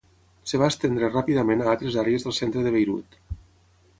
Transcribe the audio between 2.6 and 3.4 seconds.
de Beirut.